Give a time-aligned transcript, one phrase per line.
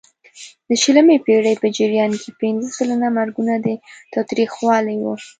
[0.67, 3.67] د شلمې پېړۍ په جریان کې پینځه سلنه مرګونه د
[4.13, 5.15] تاوتریخوالي وو.